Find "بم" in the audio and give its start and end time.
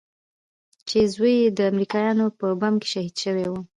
2.59-2.75